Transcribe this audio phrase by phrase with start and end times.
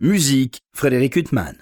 [0.00, 1.56] Musique, Frédéric Huttman.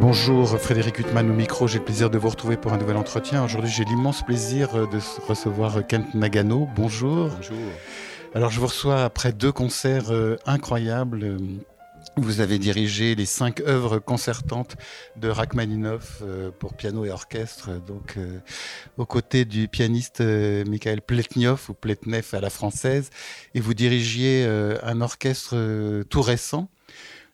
[0.00, 3.44] Bonjour Frédéric Huttman au micro, j'ai le plaisir de vous retrouver pour un nouvel entretien.
[3.44, 4.98] Aujourd'hui j'ai l'immense plaisir de
[5.28, 6.68] recevoir Kent Nagano.
[6.74, 7.28] Bonjour.
[7.28, 7.56] Bonjour.
[8.34, 11.38] Alors je vous reçois après deux concerts euh, incroyables
[12.16, 14.76] vous avez dirigé les cinq œuvres concertantes
[15.16, 18.38] de Rachmaninoff euh, pour piano et orchestre, donc euh,
[18.98, 23.10] aux côtés du pianiste euh, Mikhail Pletnyov ou Pletnev à la française,
[23.54, 24.44] et vous dirigiez
[24.82, 26.68] un orchestre tout récent,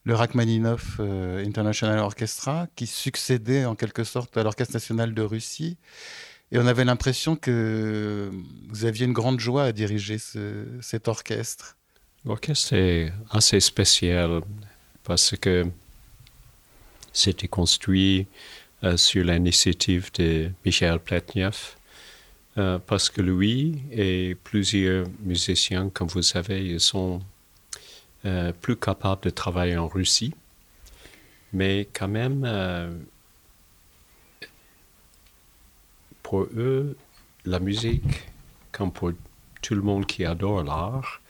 [0.04, 5.76] le Rachmaninoff International Orchestra, qui succédait en quelque sorte à l'Orchestre national de Russie.
[6.50, 8.30] Et on avait l'impression que
[8.68, 10.18] vous aviez une grande joie à diriger
[10.80, 11.76] cet orchestre.
[12.24, 14.40] L'orchestre est assez spécial
[15.08, 15.66] parce que
[17.14, 18.26] c'était construit
[18.84, 21.76] euh, sur l'initiative de Michel Pletnev,
[22.58, 27.22] euh, parce que lui et plusieurs musiciens, comme vous savez, ils sont
[28.26, 30.34] euh, plus capables de travailler en Russie,
[31.54, 32.46] mais quand même,
[36.22, 36.98] pour eux,
[37.46, 38.28] la musique,
[38.72, 39.12] comme pour
[39.62, 41.22] tout le monde qui adore l'art,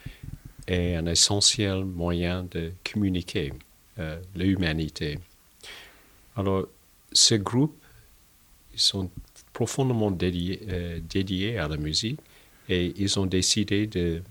[0.66, 3.52] est un essentiel moyen de communiquer
[3.98, 5.18] euh, l'humanité.
[6.36, 6.66] Alors,
[7.12, 7.76] ce groupe,
[8.72, 9.10] ils sont
[9.52, 12.20] profondément dédiés, euh, dédiés, à la musique
[12.68, 14.22] et ils ont décidé de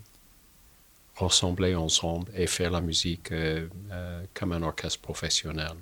[1.16, 3.66] ressembler ensemble et faire la musique euh,
[4.32, 5.72] comme un orchestre professionnel.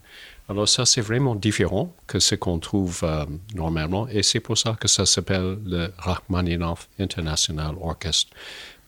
[0.48, 3.04] Alors ça, c'est vraiment différent que ce qu'on trouve
[3.54, 8.34] normalement et c'est pour ça que ça s'appelle le Rachmaninoff International Orchestra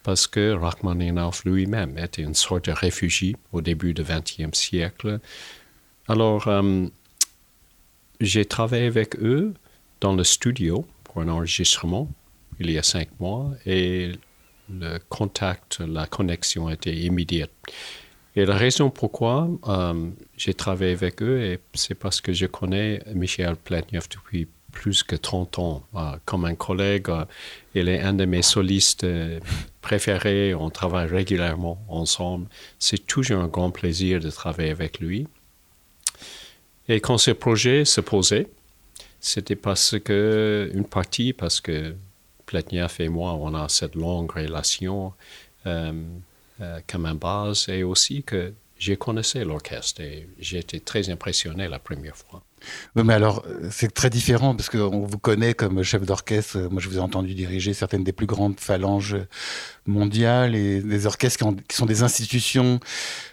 [0.02, 5.20] parce que Rachmaninoff lui-même était une sorte de réfugié au début du XXe siècle.
[6.06, 6.86] Alors, euh,
[8.20, 9.54] j'ai travaillé avec eux
[10.00, 12.08] dans le studio pour un enregistrement
[12.60, 14.12] il y a cinq mois et
[14.70, 17.50] le contact, la connexion était immédiate.
[18.36, 23.56] Et la raison pourquoi euh, j'ai travaillé avec eux, c'est parce que je connais Michel
[23.56, 25.82] Pletnev depuis plus que 30 ans.
[25.94, 27.08] Euh, comme un collègue,
[27.80, 29.40] il est un de mes solistes euh,
[29.80, 30.54] préférés.
[30.54, 32.46] On travaille régulièrement ensemble.
[32.78, 35.26] C'est toujours un grand plaisir de travailler avec lui.
[36.88, 38.48] Et quand ce projet se posait,
[39.20, 41.94] c'était parce que, une partie, parce que
[42.46, 45.12] Pletniev et moi, on a cette longue relation
[45.64, 51.78] comme un base, et aussi que j'ai connaissé l'orchestre et j'ai été très impressionné la
[51.78, 52.42] première fois.
[52.96, 56.68] Oui, mais alors, euh, c'est très différent parce qu'on vous connaît comme chef d'orchestre.
[56.70, 59.16] Moi, je vous ai entendu diriger certaines des plus grandes phalanges
[59.86, 62.80] mondiales et des orchestres qui, sont des institutions.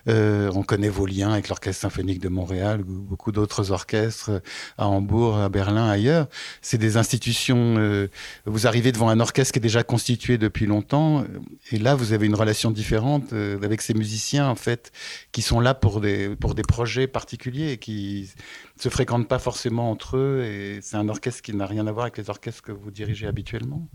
[0.08, 4.42] Euh, on connaît vos liens avec l'Orchestre symphonique de Montréal, ou beaucoup d'autres orchestres
[4.78, 6.28] à Hambourg, à Berlin, ailleurs.
[6.62, 7.76] C'est des institutions.
[7.78, 8.08] Euh,
[8.46, 11.26] vous arrivez devant un orchestre qui est déjà constitué depuis longtemps,
[11.72, 14.92] et là, vous avez une relation différente avec ces musiciens, en fait,
[15.32, 18.30] qui sont là pour des, pour des projets particuliers et qui
[18.78, 22.06] se fréquentent pas forcément entre eux et c'est un orchestre qui n'a rien à voir
[22.06, 23.88] avec les orchestres que vous dirigez habituellement?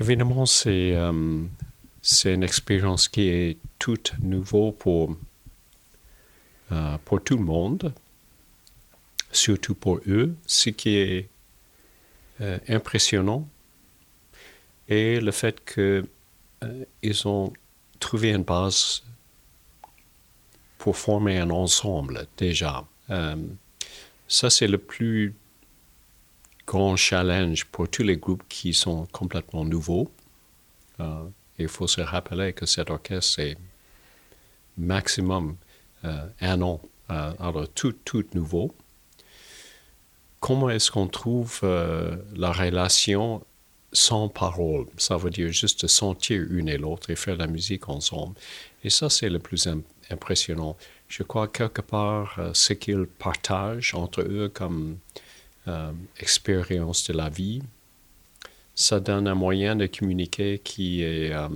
[0.00, 1.42] Évidemment, c'est euh,
[2.02, 5.16] c'est une expérience qui est toute nouvelle pour,
[6.72, 7.92] euh, pour tout le monde,
[9.32, 10.34] surtout pour eux.
[10.46, 11.28] Ce qui est
[12.40, 13.46] euh, impressionnant
[14.88, 17.52] est le fait qu'ils ont
[17.98, 19.02] trouvé une base
[20.78, 22.86] pour former un ensemble déjà.
[23.10, 23.36] Euh,
[24.28, 25.34] ça, c'est le plus
[26.66, 30.10] grand challenge pour tous les groupes qui sont complètement nouveaux.
[31.00, 31.24] Euh,
[31.58, 33.56] il faut se rappeler que cet orchestre, c'est
[34.78, 35.56] maximum
[36.04, 38.72] euh, un an, alors tout, tout nouveau.
[40.38, 43.44] Comment est-ce qu'on trouve la relation
[43.92, 48.36] sans parole Ça veut dire juste sentir une et l'autre et faire la musique ensemble.
[48.84, 49.68] Et ça, c'est le plus
[50.08, 50.76] impressionnant
[51.10, 54.96] je crois quelque part euh, ce qu'ils partagent entre eux comme
[55.68, 57.62] euh, expérience de la vie,
[58.76, 61.48] ça donne un moyen de communiquer qui est, euh,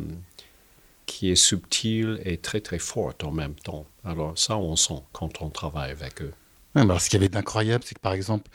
[1.07, 3.87] qui est subtil et très très fort en même temps.
[4.05, 6.33] Alors ça, on sent quand on travaille avec eux.
[6.75, 8.51] Alors, ce qui avait d'incroyable, c'est que par exemple,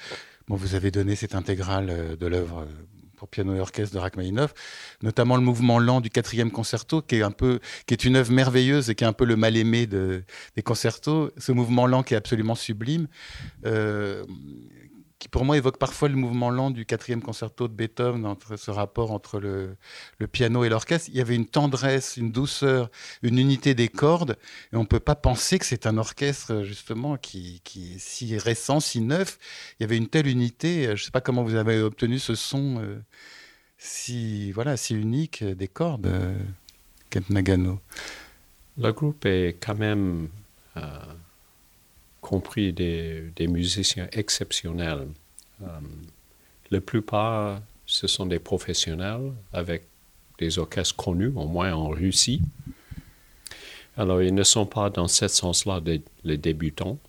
[0.50, 2.68] vous avez donné cette intégrale de l'œuvre
[3.20, 4.54] pour piano et orchestre de Rachmaninoff,
[5.04, 7.32] notamment le mouvement lent du quatrième concerto, qui est un
[8.06, 10.24] une œuvre merveilleuse et qui est un peu le mal aimé de,
[10.56, 11.32] des concertos.
[11.38, 13.08] Ce mouvement lent qui est absolument sublime.
[13.66, 14.26] Euh,
[15.20, 19.12] qui pour moi évoque parfois le mouvement lent du quatrième concerto de Beethoven, ce rapport
[19.12, 19.76] entre le,
[20.32, 21.10] piano et l'orchestre.
[21.10, 22.90] Il y avait une tendresse, une douceur,
[23.22, 24.38] une unité des cordes,
[24.72, 28.80] et on ne peut pas penser que c'est un orchestre justement qui, est si récent,
[28.80, 29.38] si neuf.
[29.80, 30.86] Il y avait une telle unité.
[30.86, 32.82] Je ne sais pas comment vous avez obtenu ce son.
[32.82, 33.00] Euh,
[33.78, 36.38] si, voilà, si unique des cordes, euh,
[37.10, 37.82] Kent Nagano
[38.78, 40.30] Le groupe est quand même
[40.78, 40.82] euh,
[42.30, 45.08] compris des, musiciens exceptionnels.
[45.64, 45.66] Euh,
[46.70, 49.82] la plupart, ce sont des professionnels avec
[50.38, 52.42] des orchestres connus, au moins en Russie.
[53.98, 57.00] Alors, ils ne sont pas dans ce sens-là des, les débutants.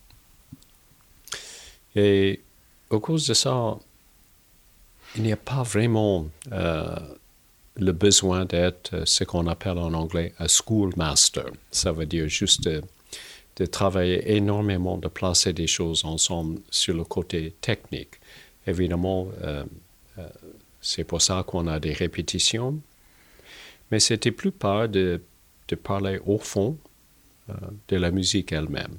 [1.94, 2.40] Et
[2.88, 3.76] au cause de ça,
[5.16, 6.96] il n'y a pas vraiment euh,
[7.76, 11.50] le besoin d'être euh, ce qu'on appelle en anglais un schoolmaster.
[11.70, 12.70] Ça veut dire juste
[13.60, 18.14] de, travailler énormément, de placer des choses ensemble sur le côté technique.
[18.66, 19.64] Évidemment, euh,
[20.18, 20.28] euh
[20.82, 22.80] c'est pour ça qu'on a des répétitions,
[23.90, 25.20] mais c'était plus pas de,
[25.68, 26.78] de parler au fond
[27.50, 27.52] euh,
[27.88, 28.96] de la musique elle-même.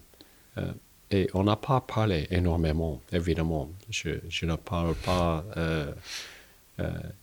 [1.10, 3.72] Et on n'a pas parlé énormément, évidemment.
[3.90, 5.44] Je, je ne parle pas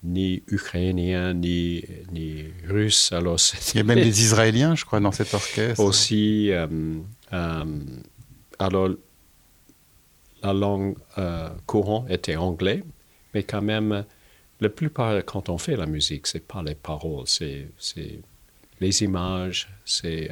[0.02, 3.12] ni ukrainien, ni, ni russe.
[3.12, 3.38] Alors
[3.72, 5.82] Il y a même des Israéliens, je crois, dans cet orchestre.
[5.82, 6.50] Aussi,
[7.30, 8.90] alors
[10.42, 10.96] la langue
[11.66, 12.84] courante était anglais,
[13.34, 14.04] mais quand même,
[14.60, 17.68] la plupart, quand on fait la musique, c'est pas les paroles, c'est
[18.80, 20.30] les images, c'est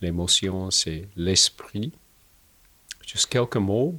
[0.00, 1.92] l'émotion, c'est l'esprit
[3.06, 3.98] juste quelques mots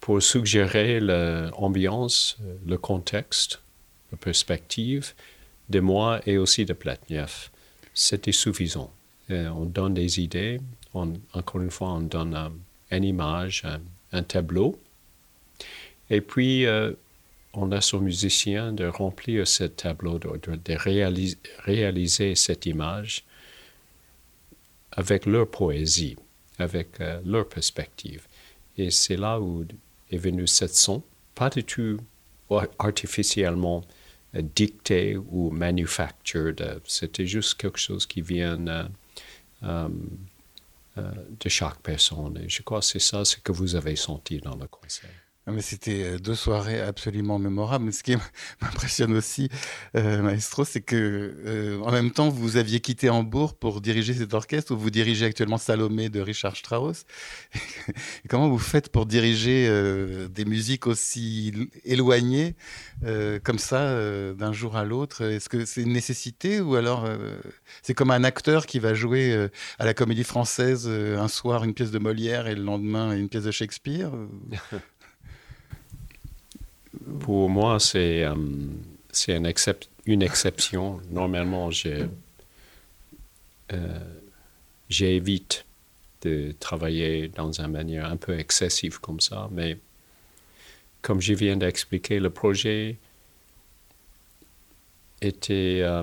[0.00, 2.36] pour suggérer l'ambiance,
[2.66, 3.62] le contexte,
[4.10, 5.14] la perspective
[5.68, 7.50] de moi et aussi de Pletnev.
[7.94, 8.92] C'était suffisant.
[9.30, 10.60] Et on donne des idées,
[10.94, 12.60] on, encore une fois, on donne um,
[12.90, 13.80] une image, un,
[14.12, 14.78] un, tableau,
[16.10, 16.92] et puis euh,
[17.54, 20.76] on laisse aux musiciens de remplir ce tableau, de,
[21.64, 23.24] réaliser, cette image
[24.92, 26.16] avec leur poésie,
[26.58, 28.26] avec euh, leur perspective.
[28.76, 29.64] Et c'est là où
[30.10, 31.02] est venu cette son,
[31.34, 31.98] pas du tout
[32.78, 33.82] artificiellement
[34.34, 36.80] euh, dicté ou manufactured.
[36.86, 38.84] C'était juste quelque chose qui vient euh,
[39.62, 39.88] euh,
[40.96, 42.38] de chaque personne.
[42.38, 45.21] Et je crois que c'est ça ce que vous avez senti dans le concert.
[45.44, 47.92] Ah, mais c'était euh, deux soirées absolument mémorables.
[47.92, 48.14] Ce qui
[48.62, 49.48] m'impressionne aussi,
[49.96, 50.94] euh, Maestro, c'est que
[51.44, 55.26] euh, en même temps, vous aviez quitté Hambourg pour diriger cet orchestre où vous dirigez
[55.26, 57.06] actuellement Salomé de Richard Strauss.
[58.28, 59.68] Comment vous faites pour diriger
[60.30, 62.54] des musiques aussi éloignées
[63.42, 65.22] comme ça d'un jour à l'autre?
[65.22, 67.08] Est-ce que c'est une nécessité ou alors
[67.82, 69.48] c'est comme un acteur qui va jouer
[69.78, 73.44] à la Comédie Française un soir une pièce de Molière et le lendemain une pièce
[73.44, 74.12] de Shakespeare?
[77.20, 78.34] Pour moi, c'est euh,
[79.28, 81.00] une, excep une, exception.
[81.10, 81.70] Normalement,
[83.72, 83.98] euh,
[84.88, 85.64] j'évite
[86.22, 89.78] de travailler dans une manière un peu excessive comme ça, mais
[91.00, 92.96] comme je viens d'expliquer, le projet
[95.20, 96.02] était euh,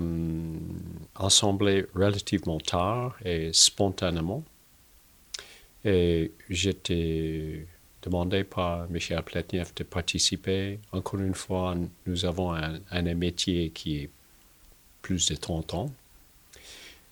[1.15, 4.43] assemblé relativement tard et spontanément.
[5.85, 7.65] Et j'étais
[8.01, 10.79] demandé par Michel Pletniev de participer.
[10.91, 11.75] Encore une fois,
[12.05, 14.09] nous avons un, métier qui est
[15.01, 15.91] plus de 30 ans.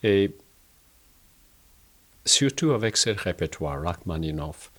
[0.03, 0.31] Et
[2.25, 4.71] surtout avec ce répertoire, Rachmaninoff,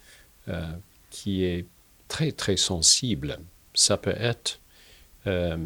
[0.49, 0.72] euh,
[1.10, 1.66] qui est
[2.06, 3.38] très, très sensible.
[3.75, 4.60] Ça peut être
[5.26, 5.56] euh,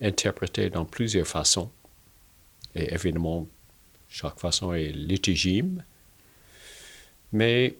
[0.00, 1.70] interprété dans plusieurs façons.
[2.74, 3.46] Et évidemment,
[4.08, 5.84] chaque façon est légitime.
[7.32, 7.76] Mais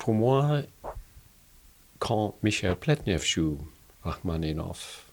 [0.00, 0.62] pour moi,
[1.98, 3.58] quand Michel Pletnev joue
[4.02, 5.04] Rachmaninoff,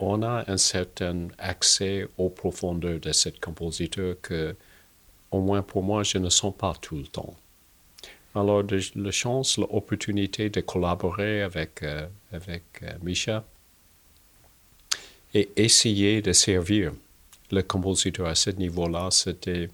[0.00, 4.56] on a un certain accès aux profondeurs de cet compositeur que,
[5.30, 7.36] au moins pour moi, je ne sens pas tout le temps.
[8.34, 8.64] Alors,
[8.96, 13.42] la chance, l'opportunité de collaborer avec, euh, avec euh, Michel
[15.34, 16.92] et essayer de servir
[17.50, 19.68] le compositeur à ce niveau-là, c'était,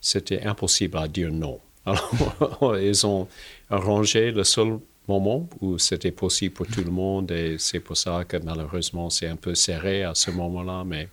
[0.00, 1.60] c'était impossible à dire non.
[1.84, 3.28] Alors, ils ont
[3.70, 8.24] arrangé le seul moment où c'était possible pour tout le monde et c'est pour ça
[8.24, 11.08] que malheureusement c'est un peu serré à ce moment-là, mais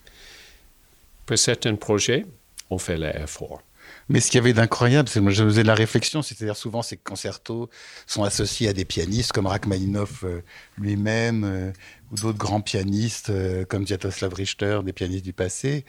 [1.25, 2.25] pour certains projets,
[2.69, 3.61] on fait l'effort.
[4.09, 6.95] Mais ce qu'il y avait d'incroyable, c'est que je faisais la réflexion, c'est-à-dire souvent ces
[6.95, 7.69] concertos
[8.05, 10.41] sont associés à des pianistes comme Rachmaninoff euh,
[10.77, 11.71] lui-même euh,
[12.11, 15.83] ou d'autres grands pianistes euh, comme Sviatoslav Richter, des pianistes du passé.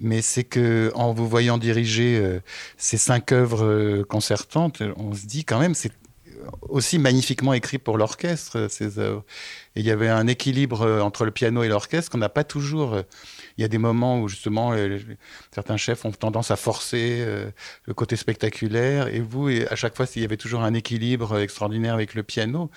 [0.00, 2.40] Mais c'est que en vous voyant diriger
[2.76, 5.92] ces cinq œuvres concertantes, on se dit quand même c'est
[6.62, 9.24] aussi magnifiquement écrits pour l'orchestre, ces œuvres.
[9.76, 12.98] Et il y avait un équilibre entre le piano et l'orchestre qu'on n'a pas toujours.
[13.56, 14.72] Il y a des moments où justement
[15.50, 17.24] certains chefs ont tendance à forcer
[17.86, 21.94] le côté spectaculaire, et vous, à chaque fois, il y avait toujours un équilibre extraordinaire
[21.94, 22.70] avec le piano.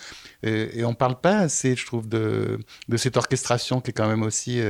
[0.43, 2.59] Et, on ne parle pas assez, je trouve, de,
[2.95, 4.61] cette orchestration qui est quand même aussi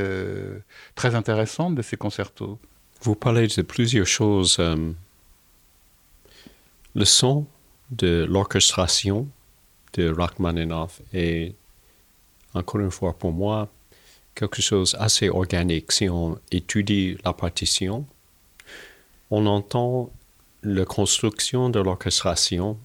[0.95, 2.59] très intéressante de ces concertos.
[3.01, 4.59] Vous parlez de plusieurs choses.
[6.95, 7.45] le son
[7.91, 9.27] de l'orchestration
[9.93, 11.55] de Rachmaninoff est,
[12.53, 13.69] encore une fois pour moi,
[14.33, 15.91] quelque chose assez organique.
[15.91, 18.05] Si on étudie la partition,
[19.31, 20.11] on entend
[20.63, 22.77] la construction de l'orchestration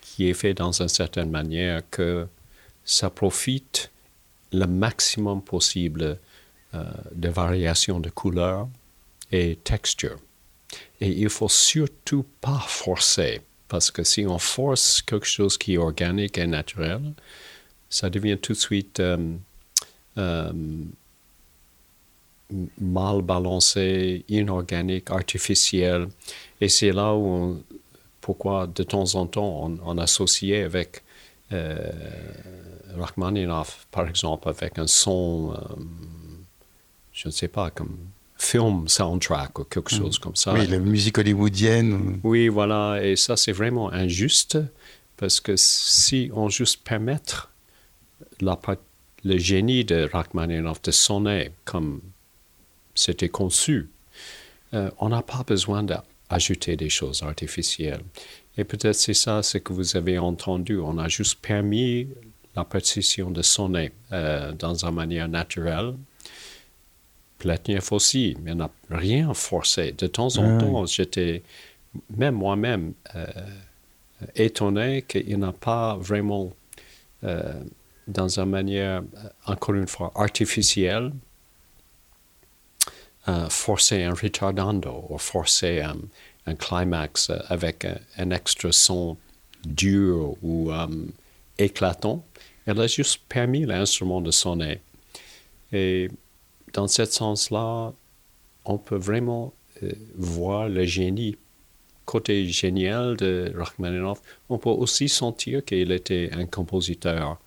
[0.00, 2.26] qui est faite dans une certaine manière que
[2.84, 3.90] ça profite
[4.52, 6.18] le maximum possible
[6.74, 8.68] euh, de variations de couleurs
[9.30, 10.18] et texture.
[11.00, 15.78] Et il faut surtout pas forcer parce que si on force quelque chose qui est
[15.78, 17.12] organique et naturel,
[17.90, 19.34] ça devient tout de suite euh,
[20.16, 20.52] euh,
[22.80, 26.08] mal balancé, inorganique, artificiel.
[26.60, 27.62] Et c'est là où,
[28.20, 31.02] pourquoi de temps en temps, on, on associait avec
[31.52, 31.90] euh,
[32.96, 35.82] Rachmaninoff, par exemple, avec un son, euh,
[37.12, 37.96] je ne sais pas, comme
[38.38, 39.98] film soundtrack ou quelque mm.
[39.98, 40.54] chose comme ça.
[40.54, 42.20] Oui, la musique hollywoodienne.
[42.22, 44.58] Oui, voilà, et ça c'est vraiment injuste
[45.16, 47.50] parce que si on juste permettre
[48.40, 48.58] la,
[49.24, 52.00] le génie de Rachmaninoff de sonner comme
[52.94, 53.88] c'était conçu,
[54.74, 58.02] euh, on n'a pas besoin d'ajouter des choses artificielles.
[58.56, 60.78] Et peut-être c'est ça ce que vous avez entendu.
[60.78, 62.08] On a juste permis
[62.54, 65.94] la partition de sonner euh, dans une manière naturelle
[67.38, 69.92] Pletniev aussi, mais n'a rien forcé.
[69.92, 71.42] De temps en temps, j'étais
[72.16, 73.26] même moi-même euh,
[74.34, 76.52] étonné qu'il n'a pas vraiment,
[77.24, 77.62] euh,
[78.06, 81.12] dans une manière, euh, encore une fois, artificielle,
[83.50, 85.98] forcé un retardando ou forcé un,
[86.46, 89.18] un climax avec un, extra son
[89.66, 90.72] dur ou
[91.58, 92.24] éclatant.
[92.64, 94.80] Elle a juste permis l'instrument de sonner.
[95.72, 96.08] Et
[96.72, 97.92] dans ce sens-là,
[98.64, 101.36] on peut vraiment euh, voir le génie,
[102.04, 104.20] côté génial de Rachmaninoff.
[104.48, 107.38] On peut aussi sentir qu'il était un compositeur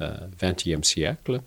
[0.00, 1.40] euh, 20e siècle,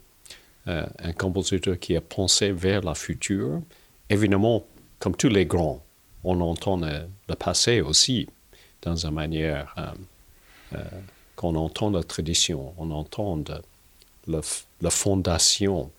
[0.67, 3.61] euh, un compositeur qui a pensé vers la future.
[4.09, 4.65] Évidemment,
[4.99, 5.81] comme tous les grands,
[6.25, 8.27] on entend le, passé aussi
[8.81, 9.73] dans une manière
[10.73, 10.83] euh,
[11.37, 13.41] qu'on entend la tradition, on entend
[14.27, 15.89] la fondation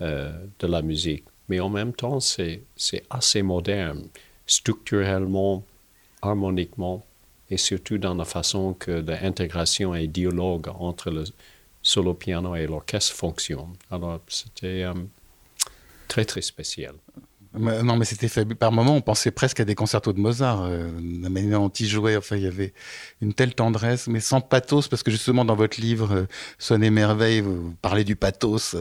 [0.00, 1.24] de la musique.
[1.48, 2.62] Mais en même temps, c'est
[3.10, 4.08] assez moderne,
[4.46, 5.64] structurellement,
[6.22, 7.04] harmoniquement,
[7.50, 11.24] et surtout dans la façon que l'intégration et dialogue entre le
[11.82, 13.74] solo piano et l'orchestre fonctionne.
[13.90, 14.92] Alors, c'était euh,
[16.06, 16.94] très, très spécial.
[17.54, 18.56] Non, mais c'était fabuleux.
[18.56, 20.64] Par moments, on pensait presque à des concertos de Mozart.
[20.64, 20.90] Euh,
[21.22, 22.74] la manière dont il jouait, enfin, il y avait
[23.22, 26.26] une telle tendresse, mais sans pathos, parce que justement, dans votre livre,
[26.70, 28.76] euh, merveille, vous parlez du pathos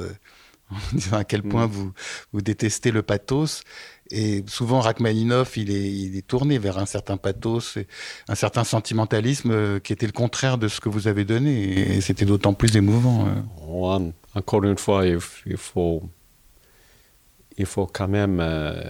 [0.71, 1.71] en disant à quel point mm.
[1.71, 1.93] vous,
[2.33, 3.63] vous détestez le pathos.
[4.09, 7.77] Et souvent, Rachmaninoff, il est, il est tourné vers un certain pathos,
[8.27, 11.95] un certain sentimentalisme euh, qui était le contraire de ce que vous avez donné.
[11.97, 13.27] Et c'était d'autant plus émouvant.
[13.27, 14.12] Euh.
[14.33, 15.19] encore une fois, il,
[15.57, 16.03] faut,
[17.57, 18.81] il faut quand même euh,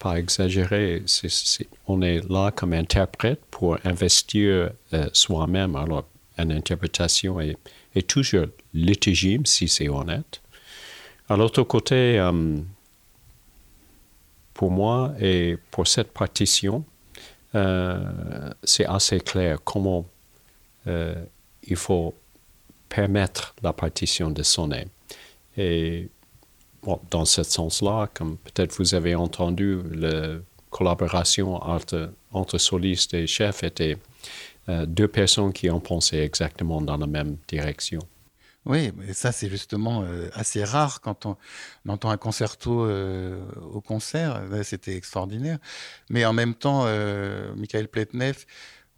[0.00, 1.04] pas exagérer.
[1.86, 4.70] on est là comme interprète pour investir
[5.12, 5.76] soi-même.
[5.76, 7.56] Alors, une interprétation est,
[7.94, 10.40] est toujours légitime si c'est honnête.
[11.30, 12.58] À l'autre côté, euh,
[14.52, 16.84] pour moi et pour cette partition,
[17.54, 20.06] euh, c'est assez clair comment
[20.88, 21.14] euh,
[21.62, 22.14] il faut
[22.88, 24.88] permettre la partition de sonner.
[25.56, 26.08] Et
[27.10, 30.38] dans ce sens-là, comme peut-être vous avez entendu, la
[30.70, 33.98] collaboration entre, entre solistes et chefs était
[34.66, 38.00] deux personnes qui ont pensé exactement dans la même direction.
[38.66, 41.36] Oui, mais ça c'est justement euh, assez rare quand on,
[41.88, 43.40] entend un concerto euh,
[43.72, 44.42] au concert.
[44.64, 45.58] C'était extraordinaire.
[46.10, 48.44] Mais en même temps, euh, Michael Pletnev,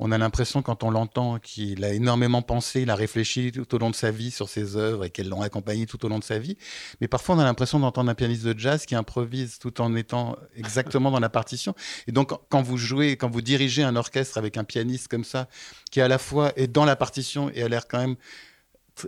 [0.01, 3.79] on a l'impression quand on l'entend qu'il a énormément pensé, il a réfléchi tout au
[3.79, 6.25] long de sa vie sur ses œuvres et qu'elles l'ont accompagné tout au long de
[6.25, 6.57] sa vie.
[7.01, 10.37] Mais parfois on a l'impression d'entendre un pianiste de jazz qui improvise tout en étant
[10.57, 11.77] exactement dans la partition.
[12.09, 15.49] Et donc quand vous jouez, quand vous dirigez un orchestre avec un pianiste comme ça,
[15.93, 18.17] qui à la fois est dans la partition et a l'air quand même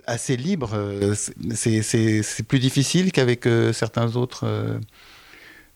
[0.07, 0.71] assez libre.
[0.75, 1.15] Euh,
[1.55, 4.79] c'est plus difficile qu'avec euh, certains autres euh,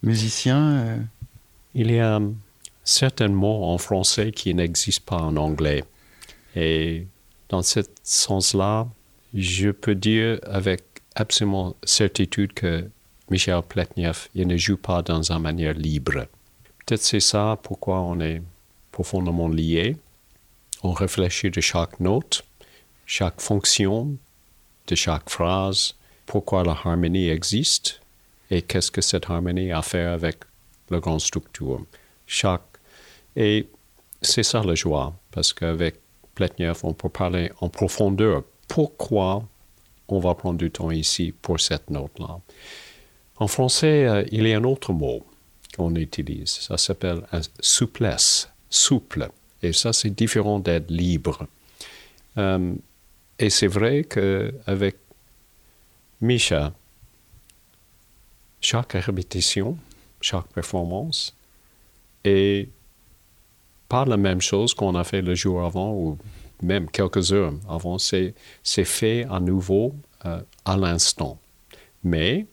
[0.02, 0.98] musiciens.
[1.74, 2.20] Il y a
[2.84, 5.84] certains mots en français qui n'existent pas en anglais.
[6.56, 7.06] Et
[7.48, 8.88] dans ce sens-là,
[9.34, 10.82] je peux dire avec
[11.14, 12.88] absolument certitude que
[13.30, 16.26] Michel Pletnev il ne joue pas dans une manière libre.
[16.86, 18.42] Peut-être c'est ça pourquoi on est
[18.90, 19.96] profondément liés.
[20.82, 22.44] On réfléchit de chaque note,
[23.08, 24.16] chaque fonction
[24.86, 25.94] de chaque phrase,
[26.26, 28.00] pourquoi la harmonie existe
[28.50, 30.36] et qu'est-ce que cette harmonie a à faire avec
[30.90, 31.80] la grande structure.
[32.26, 32.62] Chaque...
[33.34, 33.66] Et
[34.20, 35.96] c'est ça la joie, parce qu'avec
[36.34, 38.42] Pletnev, on peut parler en profondeur.
[38.68, 39.42] Pourquoi
[40.08, 42.40] on va prendre du temps ici pour cette note-là
[43.38, 45.24] En français, euh, il y a un autre mot
[45.74, 46.50] qu'on utilise.
[46.50, 47.22] Ça s'appelle
[47.60, 49.30] souplesse, souple.
[49.62, 51.46] Et ça, c'est différent d'être libre.
[52.36, 52.74] Euh,
[53.38, 54.96] et c'est vrai qu'avec
[56.20, 56.72] Misha,
[58.60, 59.78] chaque répétition,
[60.20, 61.36] chaque performance
[62.24, 62.68] est
[63.88, 66.18] pas la même chose qu'on a fait le jour avant ou
[66.62, 67.98] même quelques heures avant.
[67.98, 71.38] C'est, fait à nouveau euh, à l'instant.
[72.02, 72.46] Mais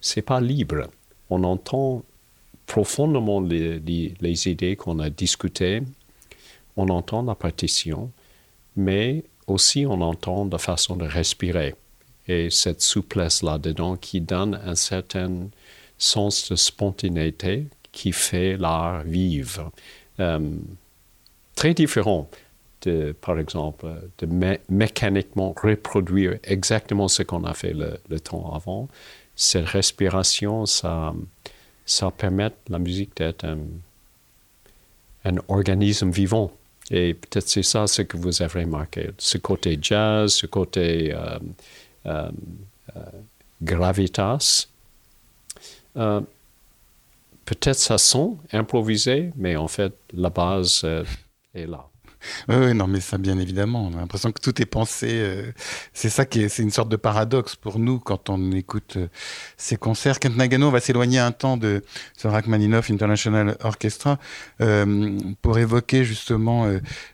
[0.00, 0.88] c'est pas libre.
[1.28, 2.04] On entend
[2.66, 5.82] profondément les, les idées qu'on a discutées.
[6.76, 8.12] On entend la partition,
[8.76, 11.74] mais aussi on entend la façon de respirer
[12.28, 15.48] et cette souplesse là-dedans qui donne un certain
[15.98, 19.72] sens de spontanéité qui fait l'art vivre.
[20.20, 20.38] Euh,
[21.56, 22.28] très différent
[22.82, 23.86] de, par exemple,
[24.18, 28.88] de mécaniquement reproduire exactement ce qu'on a fait le, temps avant.
[29.36, 31.12] Cette respiration, ça,
[32.16, 33.44] permet la musique d'être
[35.24, 36.50] un organisme vivant.
[36.90, 39.10] Et peut-être c'est ça ce que vous avez remarqué.
[39.18, 41.38] Ce côté jazz, ce côté euh,
[42.06, 42.30] euh,
[42.96, 43.00] euh,
[43.62, 44.66] gravitas.
[45.94, 50.84] peut-être ça sent improvisé, mais en fait, la base
[51.54, 51.89] est là.
[52.48, 53.86] Oui, non, mais ça, bien évidemment.
[53.86, 55.08] On a l'impression que tout est pensé.
[55.10, 55.52] Euh,
[55.92, 59.08] c'est ça qui est, c'est une sorte de paradoxe pour nous quand on écoute euh,
[59.56, 60.18] ces concerts.
[60.18, 61.82] Kent Nagano va s'éloigner un temps de
[62.16, 64.18] ce Rachmaninoff International Orchestra
[64.60, 66.66] euh, pour évoquer justement,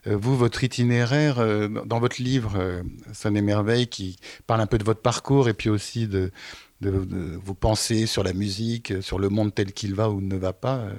[0.07, 1.37] vous, votre itinéraire
[1.87, 2.83] dans votre livre,
[3.13, 6.31] Sonne et Merveille, qui parle un peu de votre parcours et puis aussi de,
[6.81, 10.53] de, vos pensées sur la musique, sur le monde tel qu'il va ou ne va
[10.53, 10.77] pas.
[10.77, 10.95] Euh,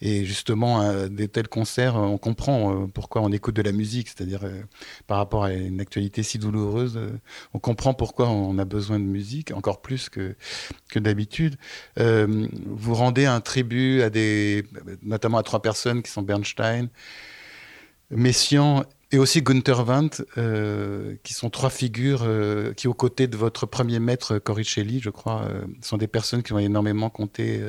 [0.00, 4.08] et justement, à des tels concerts, on comprend euh, pourquoi on écoute de la musique,
[4.08, 4.62] c'est-à-dire euh,
[5.06, 6.98] par rapport à une actualité si douloureuse,
[7.54, 10.36] on comprend pourquoi on a besoin de musique, encore plus que,
[10.88, 11.56] que d'habitude.
[11.96, 14.64] vous rendez un tribut à des,
[15.02, 16.88] notamment à trois personnes qui sont Bernstein,
[18.10, 23.36] Messiaen et aussi Gunther Wendt, euh, qui sont trois figures euh, qui, aux côtés de
[23.36, 27.60] votre premier maître Coricelli, je crois, euh, sont des personnes qui ont énormément compté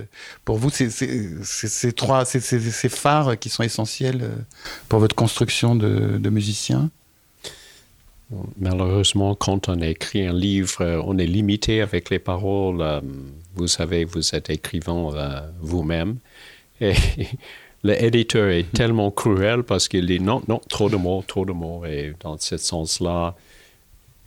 [0.46, 0.70] pour vous.
[0.70, 4.30] Ces trois, ces phares qui sont essentiels
[4.88, 6.92] pour votre construction de, de musicien.
[8.60, 13.02] Malheureusement, quand on écrit un livre, on est limité avec les paroles.
[13.56, 15.12] Vous savez, vous êtes écrivant
[15.60, 16.18] vous-même.
[16.80, 16.94] Et
[17.84, 21.86] l'éditeur est tellement cruel parce qu'il dit non, non, trop de mots, trop de mots.
[21.86, 23.36] Et dans ce sens-là,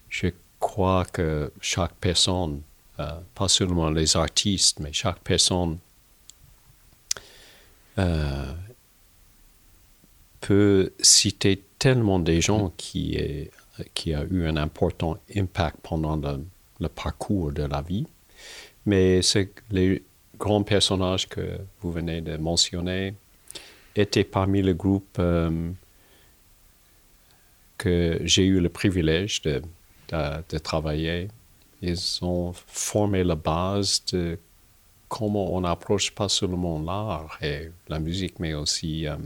[0.08, 2.62] je crois que chaque personne,
[3.00, 5.78] euh, pas seulement les artistes, mais chaque personne
[7.98, 8.52] euh,
[10.40, 16.44] peut citer tellement des gens qui, est, a eu un important impact pendant le,
[16.80, 18.06] le parcours de la vie.
[18.86, 20.02] Mais c'est les
[20.38, 23.14] grands personnages que vous venez de mentionner,
[23.96, 25.70] étaient parmi le groupe euh,
[27.78, 29.62] que j'ai eu le privilège de,
[30.10, 31.28] de, travailler.
[31.82, 34.38] Ils ont formé la base de
[35.08, 39.16] comment on approche pas seulement l'art et la musique, mais aussi euh,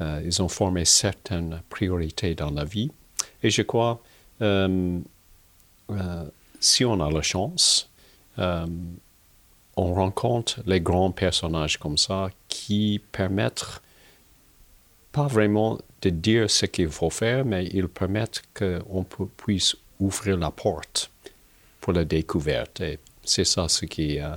[0.00, 2.90] euh, ils ont formé certaines priorités dans la vie.
[3.42, 4.00] Et je crois,
[6.60, 7.90] si on a la chance,
[8.38, 13.82] on rencontre les grands personnages comme ça qui permettent
[15.10, 19.04] pas vraiment de dire ce qu'il faut faire, mais ils permettent qu'on
[19.36, 21.10] puisse ouvrir la porte
[21.80, 22.80] pour la découverte.
[22.80, 24.36] Et c'est ça ce qui, euh,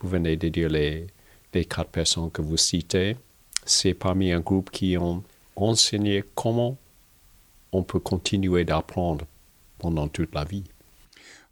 [0.00, 1.06] vous venez de dire, les,
[1.54, 3.16] les quatre personnes que vous citez.
[3.64, 5.22] C'est parmi un groupe qui ont
[5.54, 6.76] enseigné comment
[7.70, 9.24] on peut continuer d'apprendre
[9.78, 10.64] pendant toute la vie.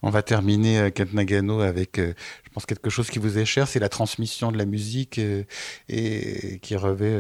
[0.02, 3.44] On va terminer, euh, Kent Nagano, avec, euh, je pense, quelque chose qui vous est
[3.44, 5.44] cher, c'est la transmission de la musique euh,
[5.88, 7.10] et qui revêt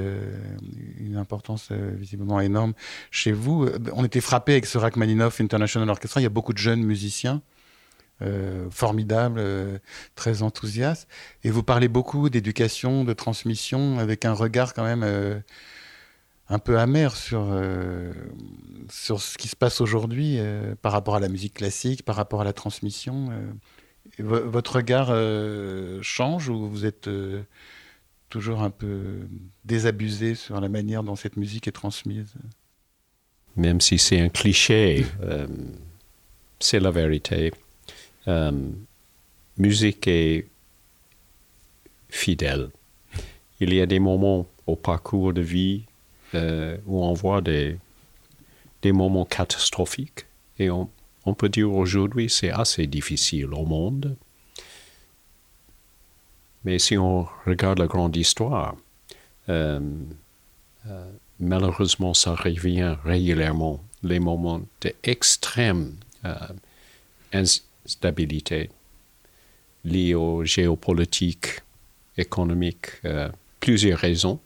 [0.98, 2.72] une importance visiblement énorme
[3.10, 3.68] chez vous.
[3.92, 6.20] On était frappé avec ce Rachmaninoff International Orchestra.
[6.20, 7.42] Il y a beaucoup de jeunes musiciens.
[8.70, 9.40] formidables,
[10.14, 11.08] très enthousiastes.
[11.42, 15.42] Et vous parlez beaucoup d'éducation, de transmission, avec un regard quand même
[16.50, 18.12] un peu amer sur, euh,
[18.90, 22.40] sur ce qui se passe aujourd'hui euh, par rapport à la musique classique, par rapport
[22.40, 23.28] à la transmission.
[23.30, 23.52] euh.
[24.18, 25.14] Votre regard
[26.02, 27.08] change ou vous êtes
[28.28, 29.20] toujours un peu
[29.64, 32.34] désabusé sur la manière dont cette musique est transmise?
[33.56, 35.06] Même si c'est un cliché,
[36.58, 37.52] c'est la vérité.
[39.58, 40.48] Musique est
[42.08, 42.70] fidèle.
[43.60, 45.84] Il y a des moments au parcours de vie
[46.34, 47.78] euh, où on voit des,
[48.84, 50.26] moments catastrophiques
[50.58, 50.88] et on,
[51.36, 54.16] peut dire aujourd'hui c'est assez difficile au monde.
[56.64, 58.76] Mais si on regarde la grande histoire,
[59.48, 59.80] euh,
[60.86, 65.94] euh, malheureusement, ça revient régulièrement, les moments d'extrême
[67.32, 68.70] instabilité
[69.84, 71.60] liés aux géopolitiques,
[72.18, 73.00] économiques,
[73.60, 74.40] plusieurs raisons,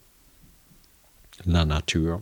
[1.45, 2.21] la nature.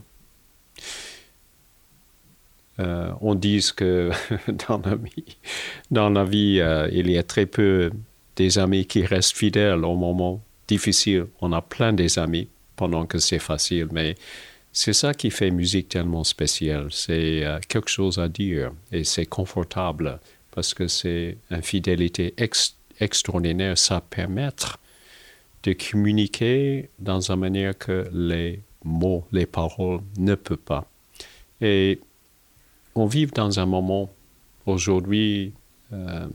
[2.80, 4.10] Euh, on dit que
[5.91, 7.91] dans la vie, euh, il y a très peu
[8.36, 11.28] des amis qui restent fidèles au moment difficile.
[11.41, 14.15] On a plein des amis pendant que c'est facile, mais
[14.71, 16.88] c'est ça qui fait musique tellement spéciale.
[16.89, 22.76] C'est euh, quelque chose à dire et c'est confortable parce que c'est une fidélité ex-
[22.99, 23.78] extraordinaire.
[23.78, 24.49] Ça permet
[25.62, 30.86] de communiquer dans une manière que les mots, les paroles ne peuvent pas.
[31.62, 32.00] Et
[32.96, 34.10] on vit dans un moment,
[34.65, 35.54] aujourd'hui,
[35.91, 36.28] euh,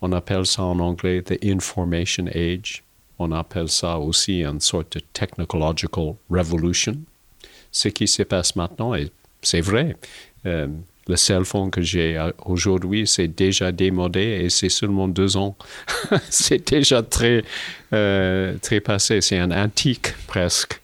[0.00, 2.82] on appelle ça en anglais the information age.
[3.18, 6.96] On appelle ça aussi une sorte de technological revolution.
[7.70, 9.10] Ce qui se passe maintenant, et
[9.42, 9.96] c'est vrai,
[10.44, 10.66] euh,
[11.08, 15.56] le cell phone que j'ai aujourd'hui, c'est déjà démodé et c'est seulement deux ans.
[16.30, 17.44] c'est déjà très,
[17.92, 19.20] euh, très passé.
[19.20, 20.80] C'est un antique presque,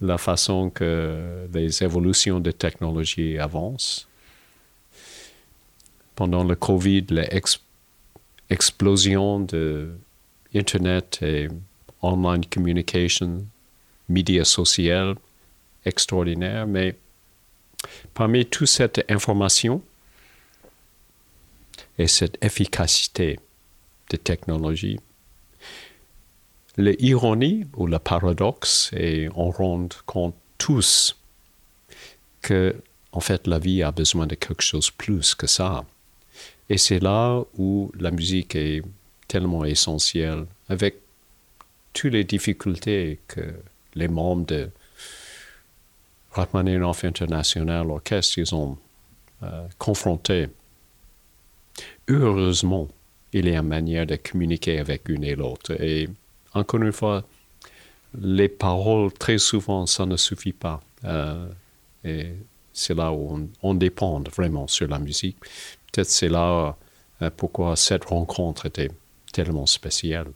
[0.00, 4.08] la façon que les évolutions de technologie avancent.
[6.14, 7.06] Pendant le Covid,
[8.48, 9.90] l'explosion de
[10.54, 11.48] Internet et
[12.02, 13.46] online communication,
[14.08, 15.14] médias sociaux,
[15.84, 16.96] extraordinaire, mais
[18.14, 19.82] parmi toute cette information
[21.98, 23.38] et cette efficacité
[24.10, 24.98] de technologie,
[26.76, 31.16] l'ironie ou le paradoxe, et on rend compte tous
[32.42, 32.74] que,
[33.12, 35.84] en fait, la vie a besoin de quelque chose plus que ça.
[36.68, 38.82] Et c'est là où la musique est
[39.26, 40.96] tellement essentielle, avec
[41.92, 43.54] toutes les difficultés que
[43.94, 44.70] les membres de
[46.32, 48.78] Rachmaninoff International Orchestre, ils ont
[49.42, 50.48] euh, confronté.
[52.08, 52.88] Heureusement,
[53.32, 55.72] il y a une manière de communiquer avec une et l'autre.
[55.80, 56.08] Et
[56.54, 57.24] encore une fois,
[58.18, 60.80] les paroles, très souvent, ça ne suffit pas.
[61.04, 61.46] Euh,
[62.04, 62.32] et
[62.72, 65.38] c'est là où on, dépend vraiment sur la musique.
[65.92, 66.76] Peut-être c'est là
[67.22, 68.90] euh, pourquoi cette rencontre était
[69.32, 70.28] tellement spéciale.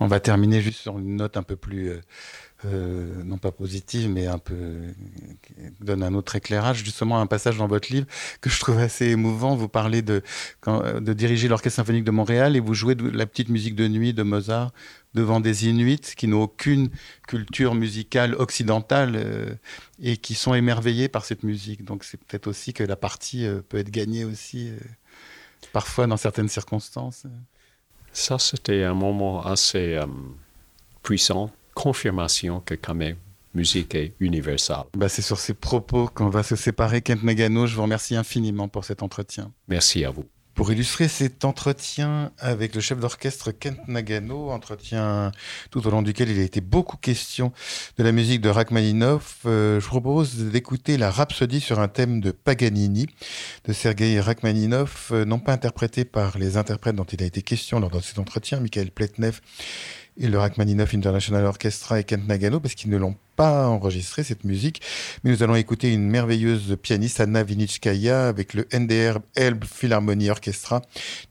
[0.00, 1.92] On va terminer juste sur une note un peu plus
[2.66, 4.54] euh, non pas positive, mais un peu
[5.42, 6.82] qui donne un autre éclairage.
[6.82, 8.06] Justement, un passage dans votre livre
[8.40, 9.54] que je trouve assez émouvant.
[9.54, 10.22] Vous parlez de,
[10.66, 14.14] de diriger l'Orchestre symphonique de Montréal et vous jouez de la petite musique de nuit
[14.14, 14.72] de Mozart
[15.12, 16.88] devant des Inuits qui n'ont aucune
[17.28, 19.54] culture musicale occidentale euh,
[20.00, 21.84] et qui sont émerveillés par cette musique.
[21.84, 24.70] Donc c'est peut-être aussi que la partie euh, peut être gagnée aussi
[25.72, 27.26] parfois dans certaines circonstances.
[28.12, 29.98] Ça, c'était un moment assez
[31.02, 33.16] puissant confirmation que quand même
[33.54, 34.84] musique est universelle.
[34.96, 37.02] Bah, c'est sur ces propos qu'on va se séparer.
[37.02, 39.52] Kent Nagano, je vous remercie infiniment pour cet entretien.
[39.68, 40.24] Merci à vous.
[40.54, 45.32] Pour illustrer cet entretien avec le chef d'orchestre Kent Nagano, entretien
[45.72, 47.52] tout au long duquel il a été beaucoup question
[47.98, 52.30] de la musique de Rachmaninoff, euh, je propose d'écouter la rhapsodie sur un thème de
[52.30, 53.08] Paganini
[53.64, 57.80] de Sergei Rachmaninoff, euh, non pas interprété par les interprètes dont il a été question
[57.80, 59.40] lors de cet entretien, Michael Pletnev
[60.16, 64.44] et le Rachmaninoff International Orchestra et Kent Nagano parce qu'ils ne l'ont pas enregistré cette
[64.44, 64.80] musique.
[65.22, 70.82] Mais nous allons écouter une merveilleuse pianiste, Anna Vinitskaya, avec le NDR Elbe Philharmonie Orchestra,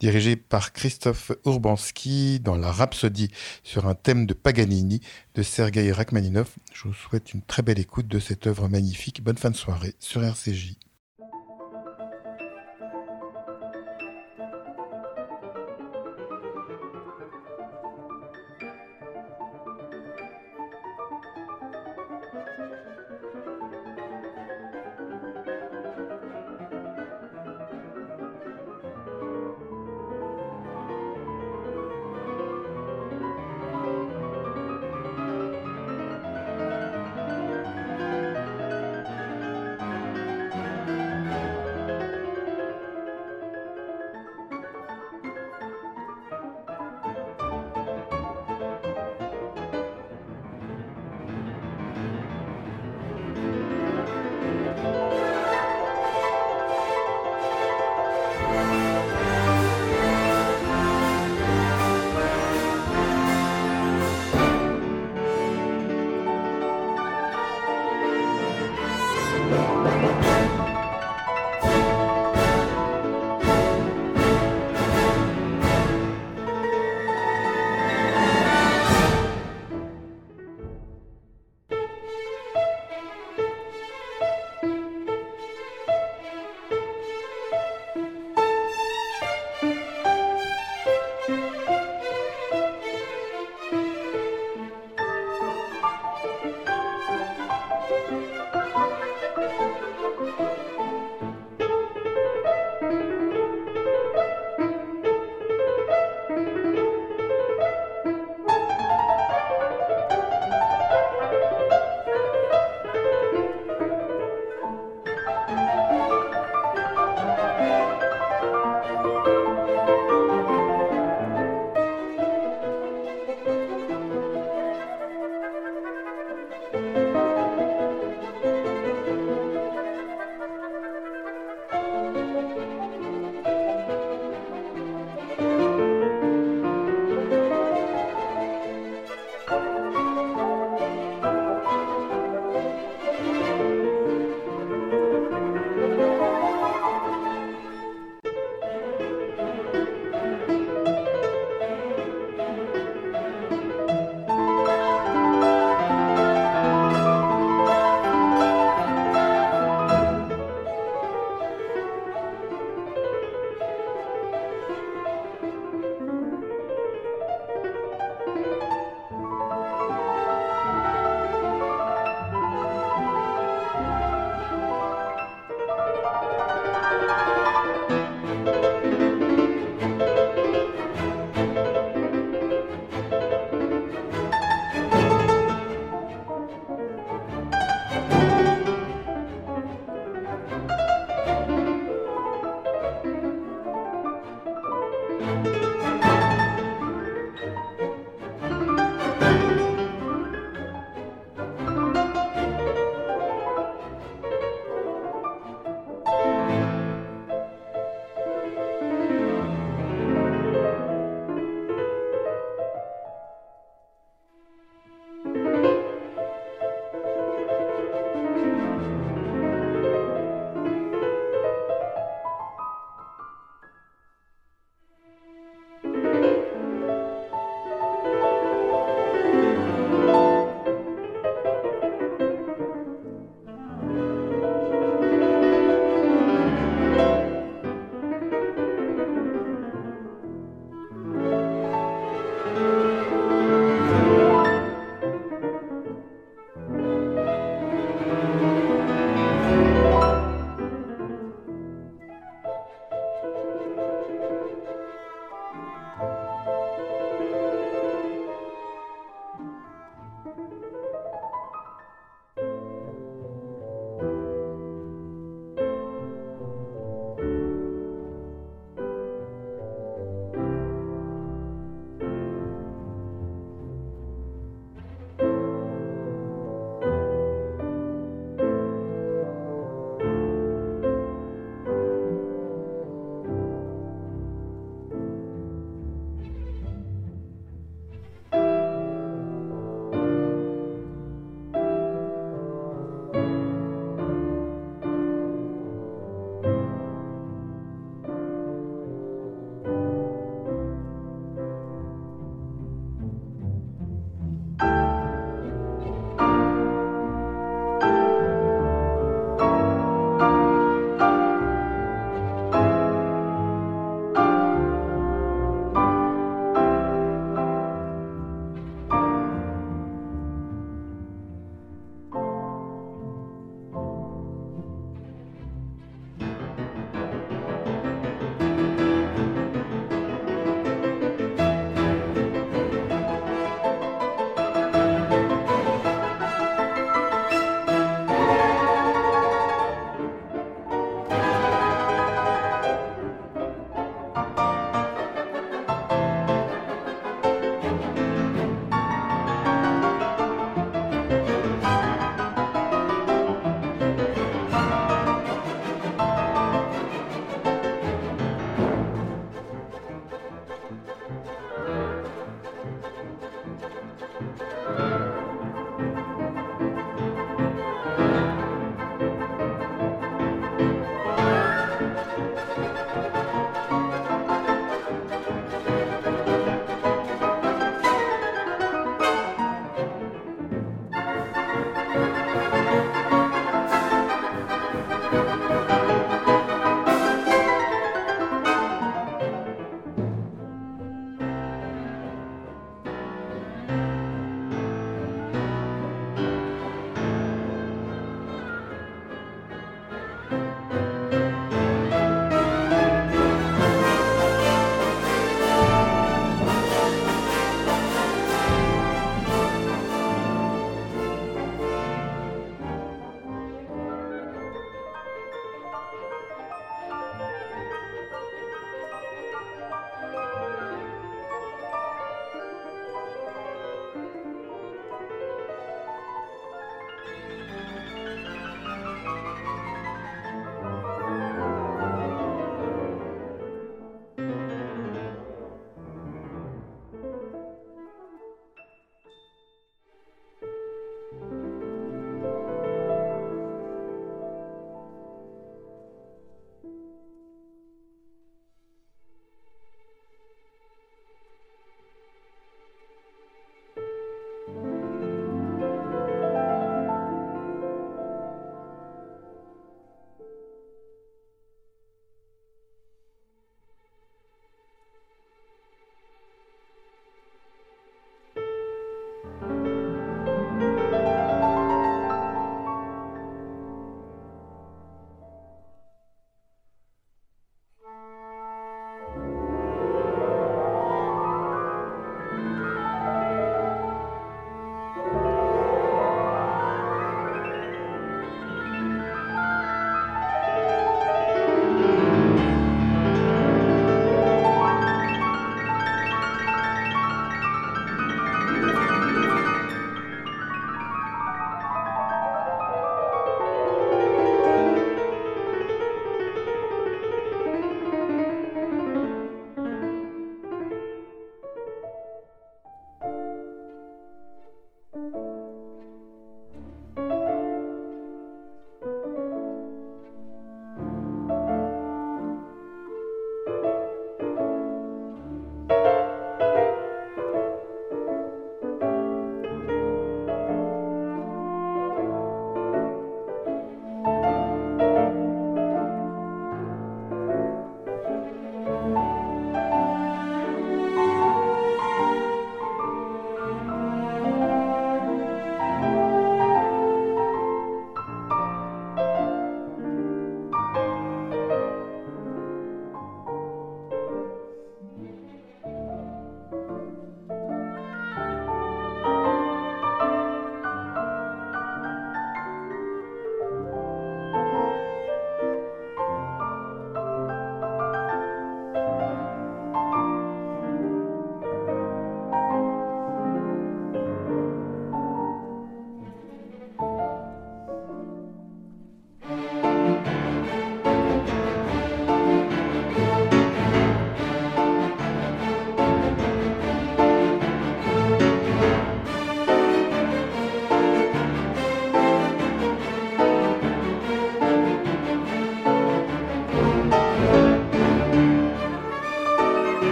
[0.00, 3.30] dirigé par Christophe Urbanski dans la Rhapsodie
[3.62, 5.00] sur un thème de Paganini
[5.34, 6.58] de Sergei Rachmaninoff.
[6.72, 9.22] Je vous souhaite une très belle écoute de cette œuvre magnifique.
[9.22, 10.76] Bonne fin de soirée sur RCJ.